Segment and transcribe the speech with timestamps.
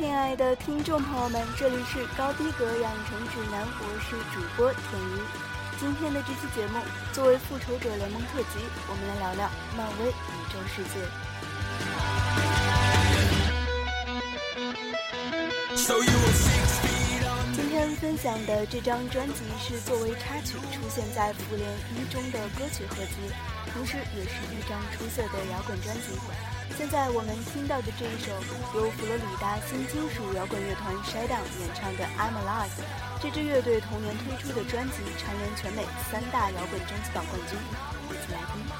[0.00, 5.20] 亲爱的听众朋友们，这里是高逼格养成指南，我是主播田鱼。
[5.78, 6.80] 今天的这期节目，
[7.12, 10.12] 作为复仇者联盟特辑，我们来聊聊漫威宇
[10.48, 11.04] 宙世界。
[17.52, 23.30] 今天分享的这张专辑是作为插曲出现在复联一中的歌曲合集，
[23.74, 26.16] 同时也是一张出色的摇滚专辑。
[26.76, 28.32] 现在我们听到的这一首
[28.74, 32.68] 由佛罗里达新金属摇滚乐团 Shadow 演唱的《I'm Alive》，
[33.22, 37.58] 这支乐队同年推出的专辑蝉联全美三大摇滚专辑榜冠军，
[38.08, 38.62] 一起来听。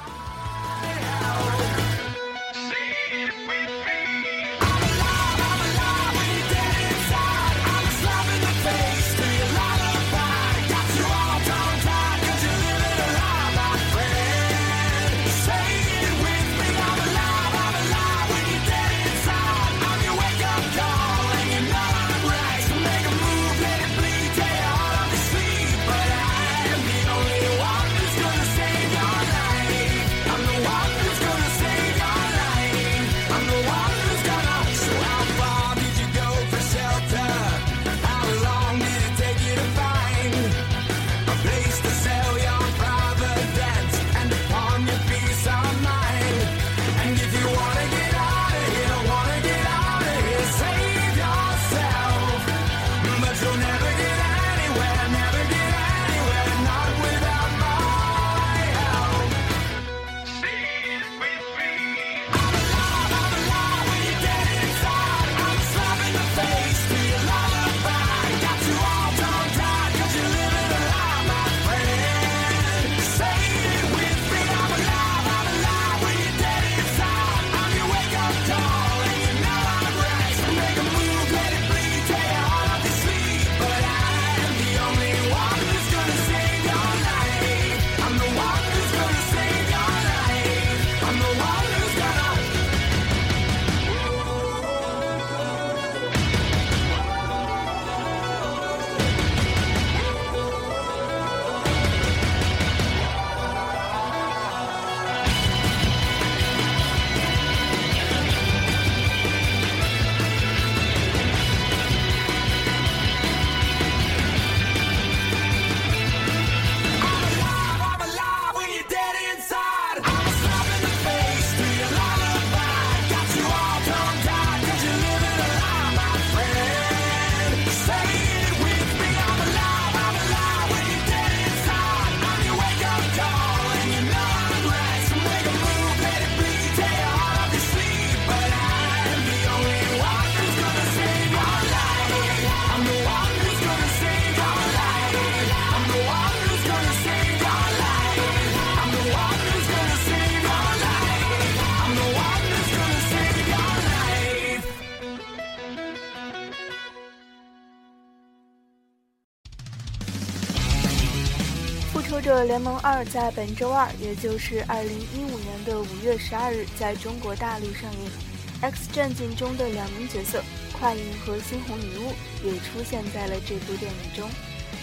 [162.51, 168.11] 联盟二》在本周二，也就是二零一五年的五月十二日，在中国大陆上映。
[168.59, 172.11] X 战警中的两名角色快银和猩红女巫
[172.43, 174.29] 也出现在了这部电影中，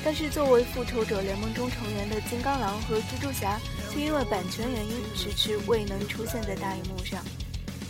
[0.03, 3.61] 但是作为复仇者联盟中成员的金刚狼和蜘蛛侠，
[3.93, 7.23] 却因为版权原因迟迟未能出现在大荧幕上。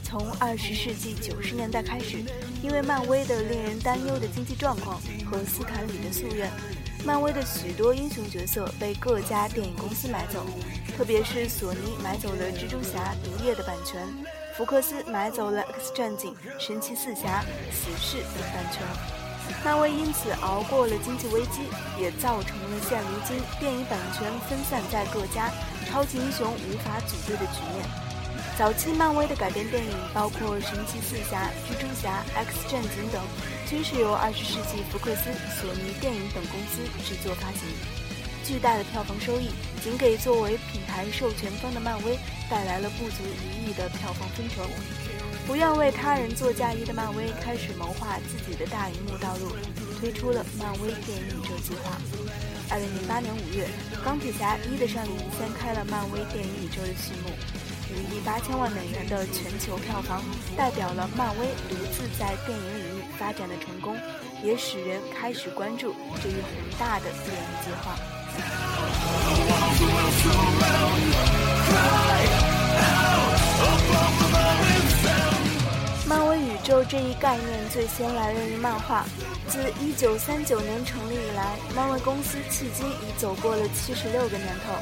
[0.03, 2.17] 从二十世纪九十年代开始，
[2.65, 6.51] 因为漫威的令人担忧的经济状况和斯坦李的夙愿。
[7.05, 10.45] 漫威的许多英雄角色被各家电影公司买走，
[10.97, 14.07] 特别是索尼买走了蜘蛛侠、毒液的版权，
[14.57, 18.83] 福克斯买走了 X 战警、神奇四侠、死侍等版权。
[19.65, 21.63] 漫威因此熬过了经济危机，
[21.99, 25.51] 也造成了现如今电影版权分散在各家，
[25.89, 28.08] 超级英雄无法组队的局面。
[28.59, 33.23] 早期漫威的改编电影包括《神奇四侠》《蜘蛛侠》《X 战警》等，
[33.71, 37.63] 均是由二十世纪福克斯、索尼电影等公司制作发行。
[38.45, 39.51] 巨大的票房收益，
[39.81, 42.19] 仅给作为品牌授权方的漫威
[42.51, 44.67] 带来了不足一亿的票房分成。
[45.47, 49.55] 不愿为他人做嫁衣的漫威开始谋划自己的大荧幕道路，
[50.01, 51.97] 推出了漫威电影宇宙计划。
[52.71, 53.69] 二零零八年五月，
[54.05, 57.31] 《钢铁侠一》的上映掀开了漫威电影宇宙的序幕。
[57.91, 60.23] 五亿八千万美元的全球票房，
[60.57, 63.97] 代表了漫威独自在电影领域发展的成功，
[64.43, 67.97] 也使人开始关注这一宏大的电影计划。
[76.07, 79.05] 漫威宇宙这一概念最先来源于漫画。
[79.49, 84.75] 自1939年成立以来，漫威公司迄今已走过了76个年头，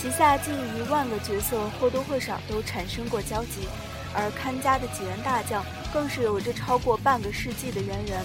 [0.00, 3.66] 旗下近一万个角色或多或少都产生过交集，
[4.14, 8.24] 而看家的几员大将更是有着超过半个世纪的渊源。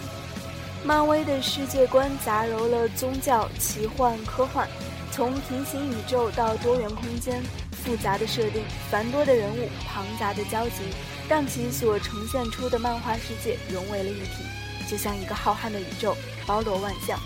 [0.83, 4.67] 漫威的世界观杂糅了宗教、奇幻、科幻，
[5.11, 7.41] 从平行宇宙到多元空间，
[7.71, 8.61] 复杂的设定、
[8.91, 10.83] 繁多的人物、庞杂的交集，
[11.27, 14.43] 让其所呈现出的漫画世界融为了一体，
[14.87, 16.15] 就像一个浩瀚的宇宙，
[16.45, 17.19] 包罗万象。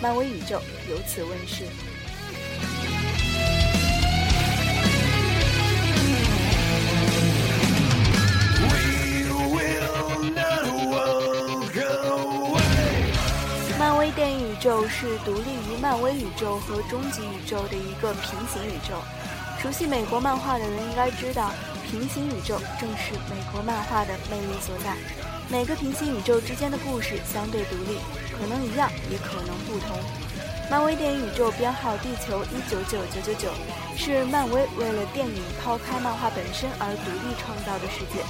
[0.00, 0.58] 漫威宇宙
[0.88, 1.64] 由此问世。
[14.00, 18.96] 威电影宇宙是独立于漫威宇宙和终极宇宙的一个平行宇宙。
[19.60, 21.52] 熟悉美国漫画的人应该知道，
[21.84, 24.96] 平行宇宙正是美国漫画的魅力所在。
[25.50, 27.98] 每个平行宇宙之间的故事相对独立，
[28.40, 29.98] 可能一样，也可能不同。
[30.70, 33.50] 漫威电影宇宙编号地球一九九九九九，
[33.98, 38.24] 是漫威为了电影抛开漫画本身而独立创造的世界。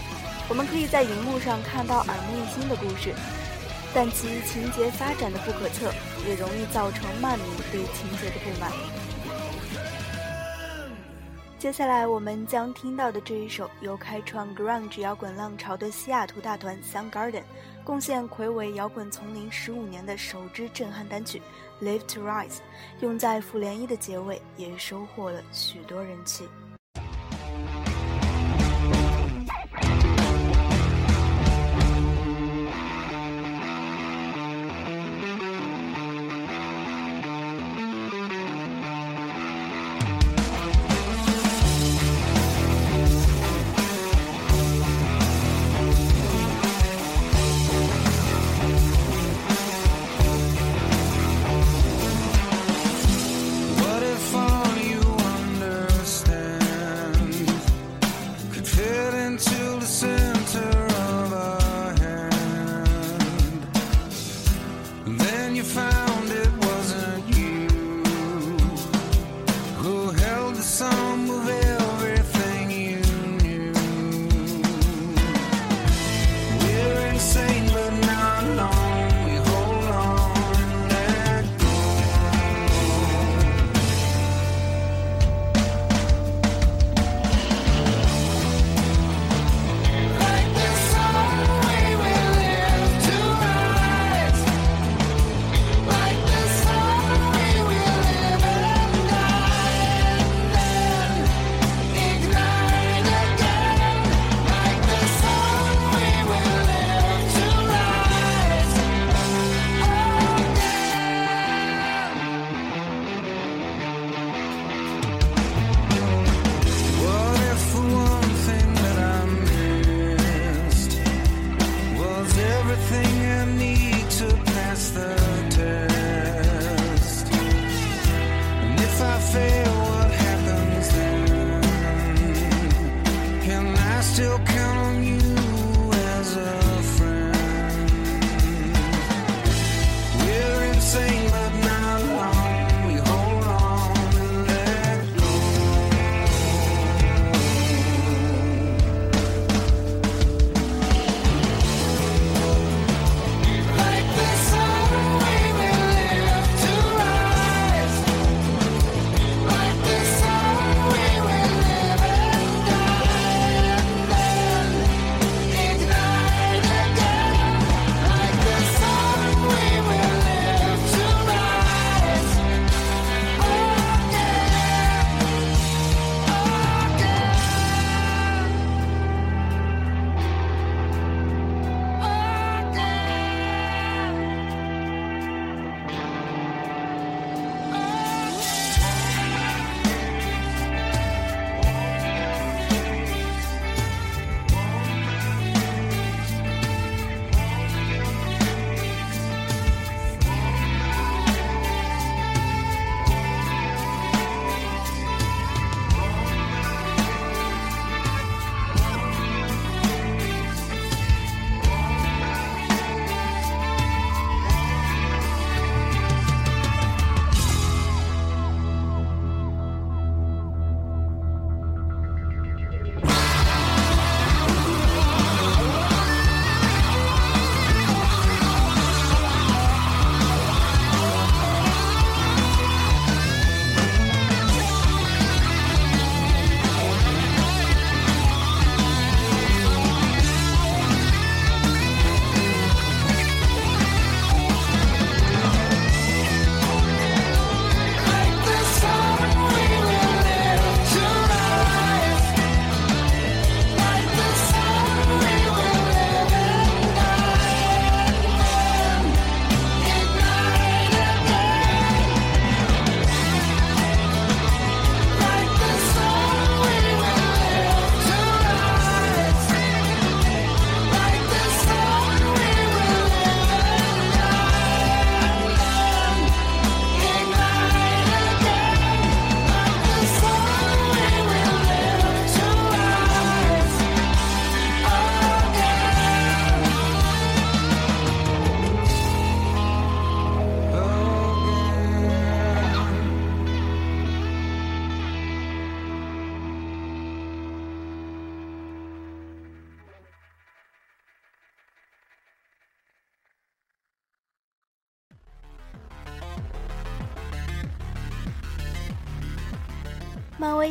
[0.48, 3.14] 我们可以在荧幕上看到耳目一新的故事。
[3.94, 5.92] 但其情节发展的不可测，
[6.28, 8.70] 也容易造成漫迷对情节的不满。
[11.58, 17.42] 接下来我们将听到的这一首由开创 grunge 摇滚浪潮的西雅图大团 Sun Garden
[17.84, 21.42] 贡献魁伟摇滚丛林十五年的首支震撼单曲
[21.84, 22.48] 《Live to Rise》，
[23.00, 26.48] 用在复联一的结尾，也收获了许多人气。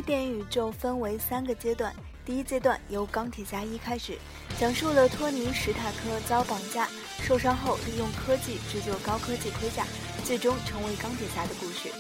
[0.10, 1.94] 电影宇宙分为三个阶段，
[2.26, 4.18] 第一阶段由钢铁侠一开始，
[4.60, 6.90] 讲述了托尼·史塔克遭绑架、
[7.22, 9.86] 受伤后利用科技制作高科技盔甲，
[10.26, 11.92] 最终成为钢铁侠的故事。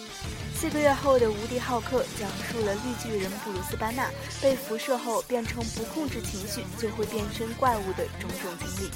[0.56, 4.10] 四个月后的无敌浩克讲述了绿巨人布鲁斯·班纳
[4.42, 8.92] 被辐射后变成不控制情绪就会变身怪物的种种经历。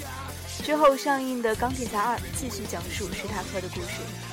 [0.63, 4.33] 之后上映的钢铁侠二继续讲述史塔克的故事。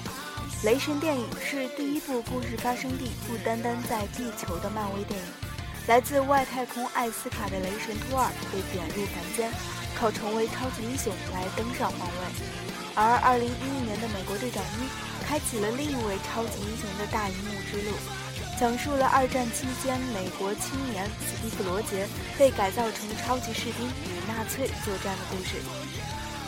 [0.62, 5.26] 雷神电影是第一部故事发生地不单单在地球的漫威电影。
[5.86, 9.50] 来自外太空艾斯卡的雷神托尔被贬入凡间，
[9.96, 12.14] 靠成为超级英雄来登上皇位。
[12.94, 17.96] 而2011年的美国队长一开启了另一位超级英雄的大荧幕之路，
[18.60, 25.56] 讲述了二战期间美国青年史蒂夫罗杰被改造成超级士兵与纳粹作战的故事。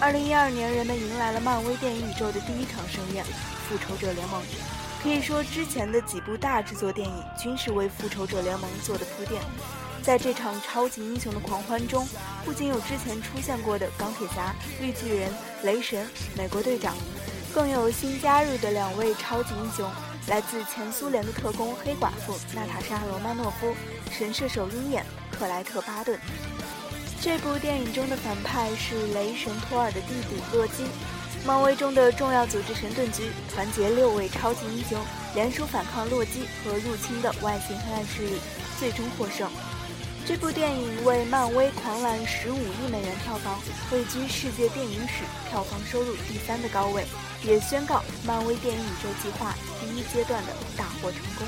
[0.03, 3.25] 2012年，人们迎来了漫威电影宇宙的第一场盛宴。
[3.69, 4.43] 复仇者联盟，
[5.01, 9.41] 可以说之前的几部大制作电影均是为复仇者联盟做的铺垫。
[10.03, 12.05] 在这场超级英雄的狂欢中，
[12.45, 15.33] 不仅有之前出现过的钢铁侠、绿巨人、
[15.63, 16.05] 雷神、
[16.37, 16.97] 美国队长，
[17.55, 19.89] 更有新加入的两位超级英雄，
[20.27, 23.73] 来自前苏联的特工黑寡妇娜塔莎·罗曼诺夫、
[24.11, 26.19] 神射手鹰眼克莱特·巴顿。
[27.23, 30.83] 这部电影中的反派是雷神托尔的弟弟洛基。
[31.47, 35.01] 漫威中的重要组织神盾局团结六位超级英雄，
[35.33, 38.41] 联手反抗洛基和入侵的外星黑暗势力，
[38.77, 39.49] 最终获胜。
[40.27, 43.61] 这部电影为漫威狂揽十五亿美元票房，
[43.93, 47.05] 位居世界电影史票房收入第三的高位，
[47.45, 51.47] 也宣告漫威电影宇宙计划第一阶段的大获成功。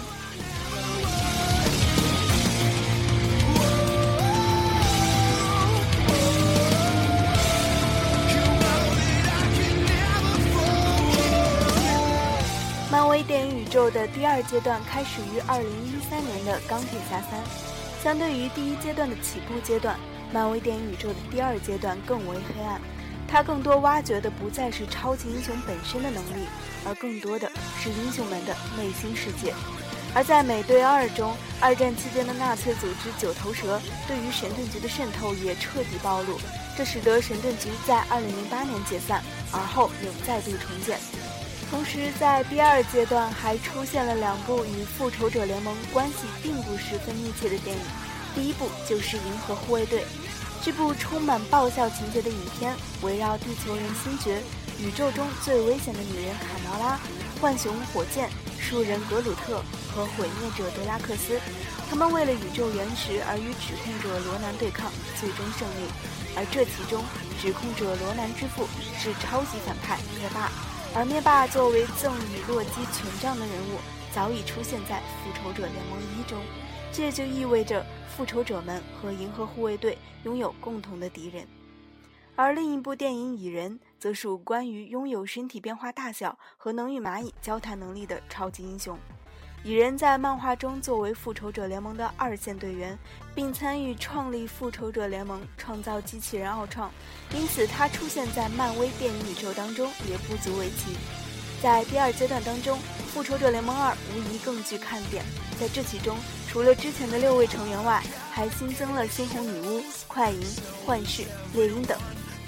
[13.15, 17.39] 漫威电影宇宙的第二阶段开始于二零一三年的《钢铁侠三》，
[18.03, 19.97] 相对于第一阶段的起步阶段，
[20.33, 22.81] 漫威电影宇宙的第二阶段更为黑暗。
[23.29, 26.45] 它更多挖掘的不再是超级英雄本身的能力，
[26.85, 27.49] 而更多的
[27.81, 29.55] 是英雄们的内心世界。
[30.13, 36.37] 而在《美队二》中，二战期间的纳粹组织九头蛇对于神盾局的渗透也彻底暴露，
[36.77, 40.99] 这使得神盾局在二零零八年解散，而后又再度重建。
[41.75, 47.83] 同时，在第二阶段还出现了两部与复仇者联盟关系并不十分密切的电影。
[48.33, 50.03] 第一部就是《银河护卫队》，
[50.63, 54.41] 这部充满爆笑情节的影片围绕地球人星爵、
[54.79, 56.97] 宇宙中最危险的女人卡毛拉、
[57.41, 59.61] 浣熊火箭、树人格鲁特
[59.93, 61.41] 和毁灭者德拉克斯，
[61.91, 65.91] 他们为了宇宙原石而与指控者罗南对抗，最终胜利。
[66.37, 67.03] 而这其中，
[67.43, 70.53] 指控者罗南之父是超级反派灭霸。
[70.97, 73.79] 而灭霸作为赠予洛基权杖的人物，
[74.13, 76.41] 早已出现在《复仇者联盟一》中，
[76.93, 77.85] 这就意味着
[78.17, 81.45] 复仇者们和银河护卫队拥有共同的敌人。
[82.37, 88.97] 而另一部电影《蚁人》则属关于拥有身体变化大小和能与蚂蚁交谈能力的超级英雄。
[89.65, 92.99] 蚁人在漫画中作为复仇者联盟的二线队员，
[93.35, 96.93] 并参与创立复仇者联盟，创造机器人奥创，
[97.35, 100.95] 因此他出现在漫威电影宇宙当中也不足为奇。
[101.63, 102.79] 在第二阶段当中，
[103.15, 105.25] 复仇者联盟二无疑更具看点。
[105.59, 106.15] 在这其中，
[106.47, 110.43] 除了之前的六位成员外，还新增了猩红女巫、快银、
[110.85, 111.23] 幻视、
[111.55, 111.99] 猎鹰等。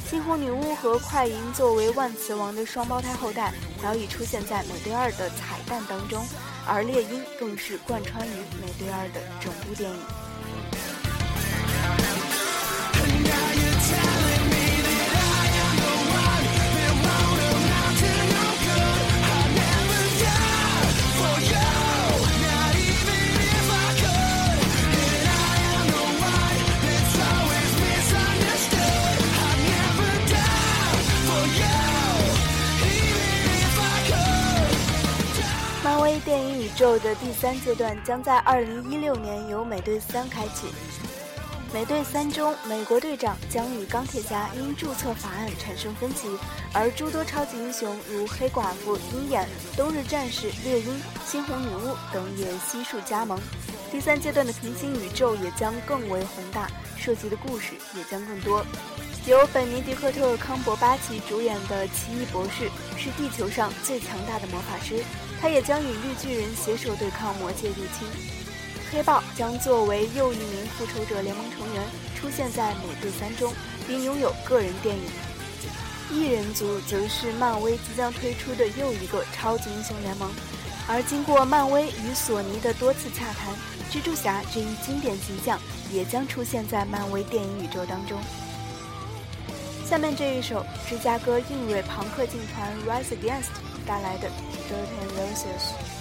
[0.06, 6.22] 猩红女巫和快银作为万磁王的双胞胎后代，早已出现在美队二的彩蛋当中。
[6.66, 8.30] 而猎鹰更是贯穿于
[8.60, 10.25] 《美队二》的整部电影。
[37.06, 40.66] 的第三阶段将在二零一六年由《美队三》开启。
[41.72, 46.36] 《美队三》中，美国队长将与钢铁侠因注册法案产生分歧，
[46.72, 53.38] 而诸多超级英雄如黑寡妇、鹰眼、冬日战士、猎鹰、猩红女巫等也悉数加盟。
[53.92, 58.66] 第三阶段的平行宇宙也将更为宏大，涉及的故事也将更多。
[59.28, 65.04] 由本尼迪克特·康伯巴奇主演的奇异博士是地球上最强大的魔法师。
[65.40, 68.08] 他也将与绿巨人携手对抗魔界入侵。
[68.90, 71.82] 黑豹将作为又一名复仇者联盟成员
[72.14, 73.52] 出现在《美队三》中，
[73.86, 75.02] 并拥有个人电影。
[76.12, 80.30] 异人族则是漫威即将推出的又一个超级英雄联盟。
[80.88, 83.52] 而经过漫威与索尼的多次洽谈，
[83.90, 85.58] 蜘蛛侠这一经典形象
[85.92, 88.16] 也将出现在漫威电影宇宙当中。
[89.84, 93.50] 下面这一首芝加哥硬蕊朋克劲团 Rise Against
[93.85, 94.27] 带来的《
[94.69, 95.94] Dirt and Roses》。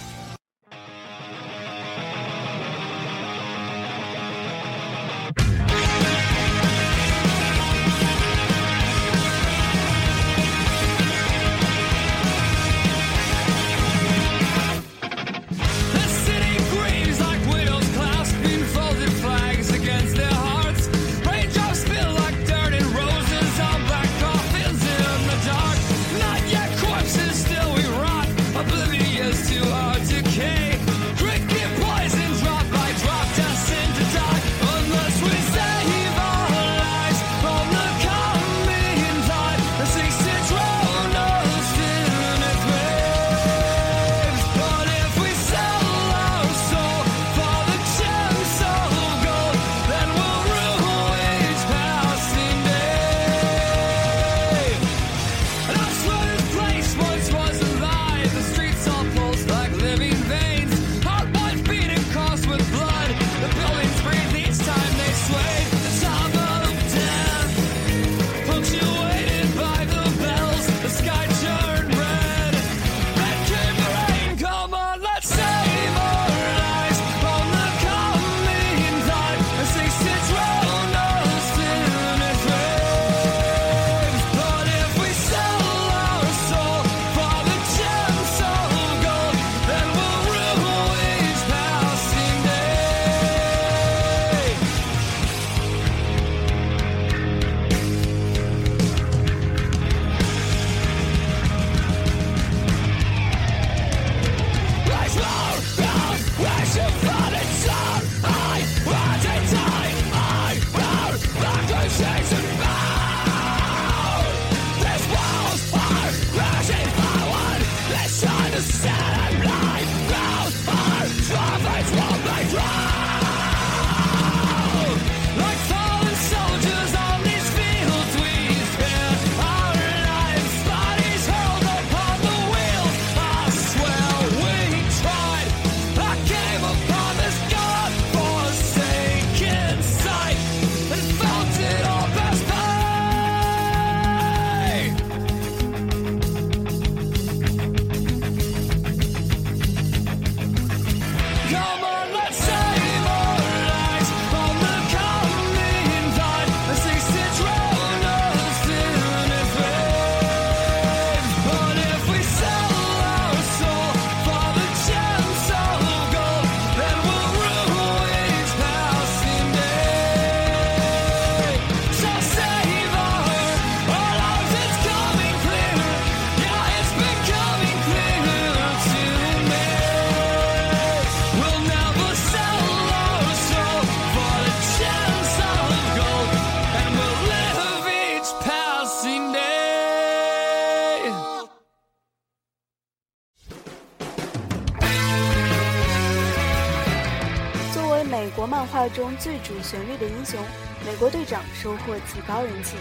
[199.26, 200.40] 最主旋律的英雄，
[200.86, 202.76] 美国队长收获极高人气。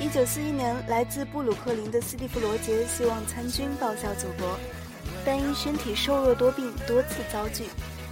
[0.00, 4.58] 一九四一年，来自布鲁克林的斯蒂夫·罗杰希望参军报效祖国，
[5.24, 7.66] 但因身体瘦弱多病，多次遭拒。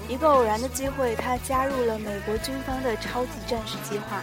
[0.09, 4.23] 一个偶然的机会，他加入了美国军方的超级战士计划。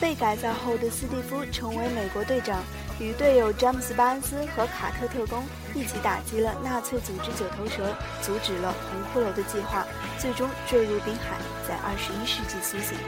[0.00, 2.62] 被改造后的斯蒂夫成为美国队长，
[2.98, 5.42] 与队友詹姆斯·巴恩斯和卡特特工
[5.74, 8.74] 一起打击了纳粹组织九头蛇，阻止了
[9.12, 9.86] 红骷髅的计划，
[10.18, 12.98] 最终坠入冰海，在二十一世纪苏醒。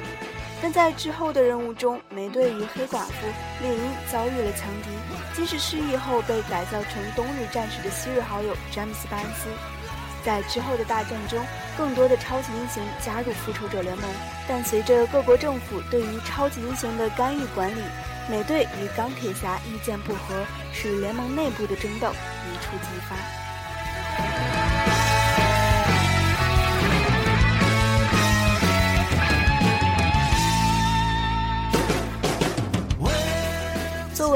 [0.62, 3.26] 但在之后的任务中，美队与黑寡妇
[3.60, 4.88] 猎鹰遭遇了强敌，
[5.34, 9.50] 即使失忆后被改造成冬日战士的昔日好友詹姆斯·巴恩斯。
[10.26, 11.38] 在之后的大战中，
[11.78, 14.04] 更多的超级英雄加入复仇者联盟，
[14.48, 17.80] 但随着各国政府对于超级英雄的干预管理，
[18.28, 24.55] 美队与钢铁侠意见不合，使联盟内部的争斗一触即发。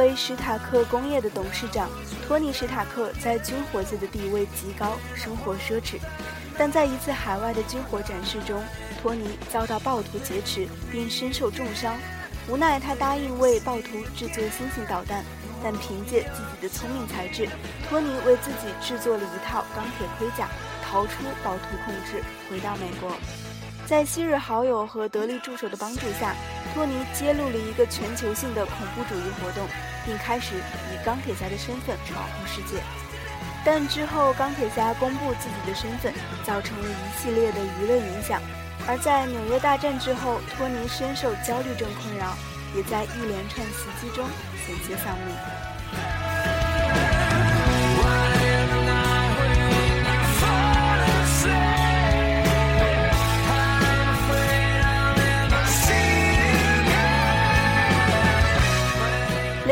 [0.00, 1.86] 为史塔克工业的董事长，
[2.26, 5.98] 托尼·史塔克在军火界的地位极高，生活奢侈。
[6.56, 8.62] 但在一次海外的军火展示中，
[9.02, 11.94] 托尼遭到暴徒劫持，并身受重伤。
[12.48, 15.22] 无奈，他答应为暴徒制作新型导弹，
[15.62, 17.46] 但凭借自己的聪明才智，
[17.86, 20.48] 托尼为自己制作了一套钢铁盔甲，
[20.82, 21.12] 逃出
[21.44, 23.12] 暴徒控制，回到美国。
[23.86, 26.34] 在昔日好友和得力助手的帮助下，
[26.72, 29.66] 托尼揭露了一个全球性的恐怖主义活动，
[30.04, 32.82] 并开始以钢铁侠的身份保护世界。
[33.64, 36.12] 但之后，钢铁侠公布自己的身份，
[36.44, 38.40] 造成了一系列的舆论影响。
[38.88, 42.34] 而在纽约大战之后，托尼深受焦虑症困扰，
[42.74, 44.24] 也在一连串袭击中
[44.66, 45.60] 险些丧命。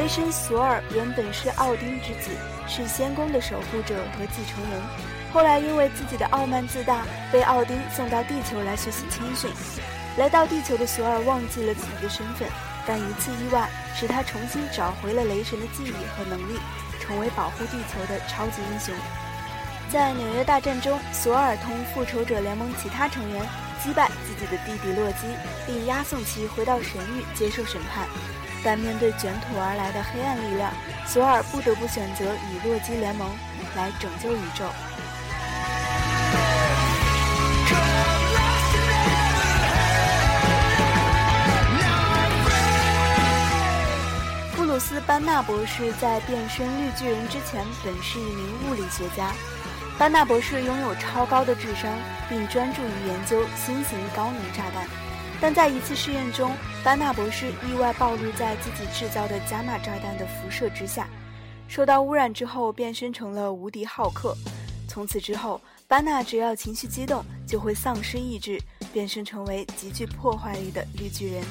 [0.08, 2.30] 雷神索尔原本是奥丁之子，
[2.66, 4.80] 是仙宫的守护者和继承人。
[5.34, 9.50] 后来因为自己的傲慢自大，被奥丁送到地球来学习谦逊。
[10.16, 12.48] 来到地球的索尔忘记了自己的身份，
[12.86, 16.58] 但一次意外使他重新找回了雷神的记忆和能力，
[16.98, 18.94] 成为保护地球的超级英雄。
[19.92, 23.46] 在纽约大战中，索尔同复仇者联盟其他成员
[23.84, 25.26] 击败自己的弟弟洛基，
[25.66, 28.08] 并押送其回到神域接受审判。
[28.64, 30.72] 但面对卷土而来的黑暗力量，
[31.06, 33.30] 索尔不得不选择与洛基联盟
[33.76, 34.64] 来拯救宇宙。
[44.56, 49.32] 布鲁斯·班纳博士在变身绿巨人之前，本是一名物理学家。
[49.96, 51.90] 班纳博士拥有超高的智商，
[52.28, 55.07] 并专注于研究新型高能炸弹。
[55.40, 61.09] 但在一次试验中，班纳博士意外暴露在自己制造的伽马炸弹的辐射之下，
[61.68, 64.37] 受到污染之后变身成了无敌浩克。
[64.88, 68.61] 从此之后，班纳只要情绪激动，就会丧失意志，
[68.92, 71.44] 变身成为极具破坏力的绿巨人。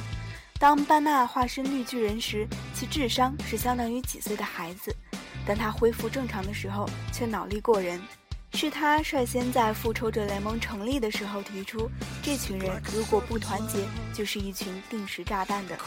[0.59, 4.93] 当班纳化身绿巨人时，其智商是相当于几岁的孩子，
[5.45, 8.01] 但他恢复正常的时候却脑力过人。
[8.59, 11.87] 是他率先在复仇者联盟成立的时候提出，
[12.23, 15.77] 这群人如果不团结，就是一群定时炸弹的。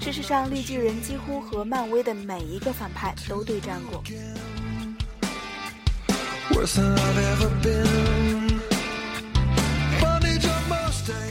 [0.00, 4.04] 事实上，绿巨人几乎和漫威的每一个反派都对战过。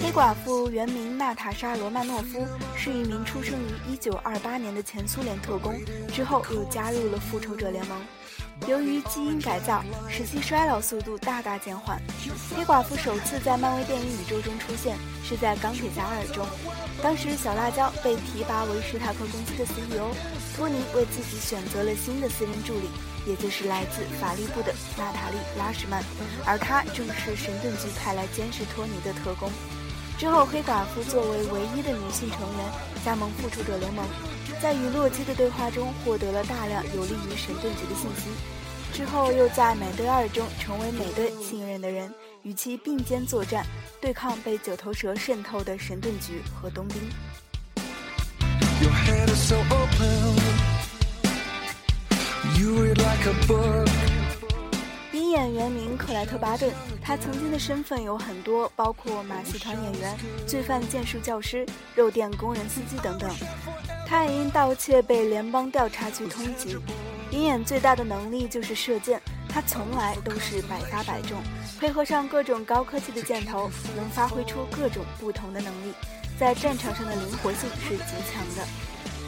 [0.01, 5.73] 黑寡妇原名娜塔莎·罗曼诺夫，是一名出生于1928年的前苏联特工，
[6.13, 7.97] 之后又加入了复仇者联盟。
[8.67, 11.99] 由于基因改造，使其衰老速度大大减缓。
[12.55, 16.45] 黑寡妇首次在漫威电影宇宙中出现，是在《钢铁侠二》中。
[17.01, 20.13] 当时小辣椒被提拔为史塔克公司的 CEO，
[20.55, 22.89] 托尼为自己选择了新的私人助理，
[23.25, 26.03] 也就是来自法律部的娜塔莉·拉什曼，
[26.45, 29.49] 而她正是神盾局派来监视托尼的特工。
[30.19, 32.71] 之后，黑寡妇作为唯一的女性成员
[33.03, 34.05] 加盟复仇者联盟。
[34.61, 38.29] 在与洛基的对话中，获得了大量有利于神盾局的信息。
[38.93, 43.65] 之后，又在美队二中成为美队信任的人，与其并肩作战，
[43.99, 47.01] 对抗被九头蛇渗透的神盾局和冬兵。
[55.11, 56.71] 鹰眼原名克莱特·巴顿，
[57.01, 63.29] 他曾经的身份有很多，包括马戏团演员、罪犯剑术教师、肉店工人、司机等等。
[64.11, 66.77] 他也因盗窃被联邦调查局通缉。
[67.29, 71.41] 鹰眼最大的能力就是射箭，他从来都是百发百中，
[71.79, 75.93] 配合上各种高科技的箭头，能发挥出各种不同的能力，
[76.37, 78.67] 在战场上的灵活性是极强的。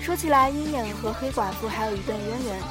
[0.01, 2.61] 说起来，鹰眼和黑寡妇还有一段渊源。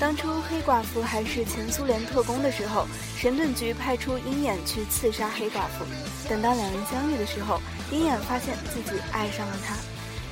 [0.00, 2.84] 当初黑寡妇还是前苏联特工的时候，
[3.16, 5.84] 神盾局派出鹰眼去刺杀黑寡妇。
[6.28, 7.60] 等到两人相遇的时候，
[7.92, 9.76] 鹰眼发现自己爱上了他。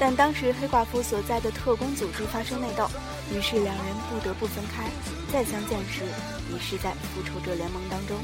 [0.04, 2.90] 但当时黑寡妇所在的特工组织发生内斗，
[3.32, 4.90] 于是两人不得不分开。
[5.32, 6.02] 再相见时，
[6.50, 8.18] 已是在复仇者联盟当中。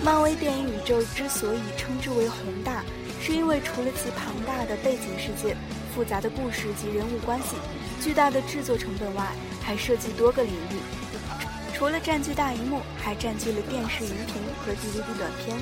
[0.00, 2.84] 漫威电影宇宙之所以称之为宏大，
[3.20, 5.56] 是因为除了其庞大的背景世界、
[5.92, 7.56] 复杂的故事及人物关系、
[8.00, 9.26] 巨大的制作成本外，
[9.60, 11.07] 还涉及多个领域。
[11.78, 15.56] 除了占据大荧幕，还占据了电视荧屏和 DVD 短片。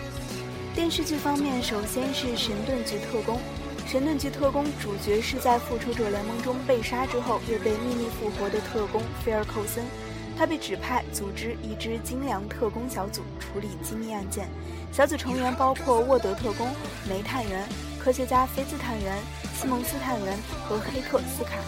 [0.74, 3.36] 电视剧方面，首先是《神盾局特工》。
[3.92, 9.84] 《神盾局特工》主角是在复仇者联盟中被杀之后又被秘密复活的特工菲尔·寇森，
[10.38, 14.48] 他被指派组织一支精良特工小组处理机密案件。
[14.90, 16.66] 小组成员包括沃德特工、
[17.06, 19.18] 煤探员、科学家菲兹探员、
[19.54, 21.58] 西蒙斯探员和黑客斯卡。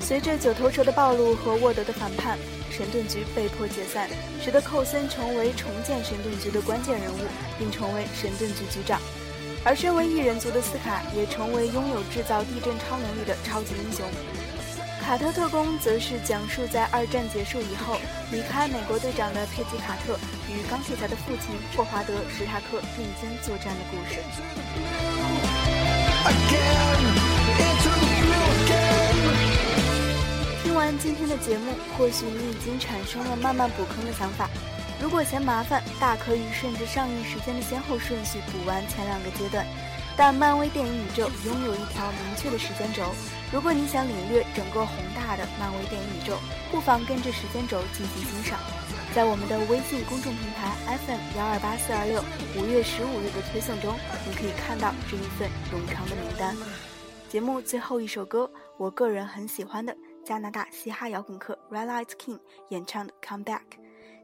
[0.00, 2.38] 随着九头蛇的暴露和沃德的反叛。
[2.70, 4.08] 神盾局被迫解散，
[4.40, 7.18] 使得寇森成为重建神盾局的关键人物，
[7.58, 9.00] 并成为神盾局局长。
[9.64, 14.06] 而身为异人族的斯卡也成为拥有制造地震超能力的超级英雄。
[15.00, 17.98] 卡特特工则是讲述在二战结束以后
[18.30, 24.20] 离开美国队长的佩吉卡特与钢铁侠的父亲霍华德史塔克并肩作战的故事。
[30.78, 34.48] 完今天的节目，或许你已经产生了慢慢补坑的想法。
[35.02, 39.66] 如果嫌麻烦，大可以顺着上映时间的先后顺序补完前两个阶段。
[40.16, 43.02] 但漫威电影宇宙拥有一条明确的时间轴，
[43.52, 46.38] 如果你想领略整个宏大的漫威电影宇宙，
[46.70, 48.58] 不妨跟着时间轴进行欣赏。
[49.12, 52.22] 在我们的微信公众平台 FM 幺二八四二六
[52.56, 56.56] 五月十五日的推送中，你可以看到这一份冗长的名单。
[57.28, 59.96] 节目最后一首歌，我个人很喜欢的
[60.28, 62.38] 加拿大嘻哈摇滚客 Red Light King
[62.68, 63.62] 演唱的《Come Back》。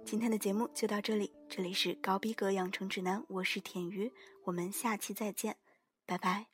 [0.05, 4.13] 今天的节目就到这里，这里是高逼格养成指南，我是田鱼，
[4.45, 5.57] 我们下期再见，
[6.05, 6.54] 拜拜。